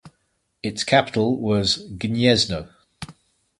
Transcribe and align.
Its 0.63 0.83
capital 0.83 1.39
was 1.39 1.87
Gniezno. 1.91 2.69